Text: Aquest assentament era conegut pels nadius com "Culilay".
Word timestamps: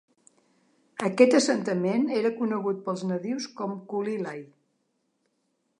Aquest 1.09 1.35
assentament 1.39 2.07
era 2.21 2.33
conegut 2.41 2.81
pels 2.87 3.05
nadius 3.11 3.47
com 3.61 3.79
"Culilay". 3.93 4.45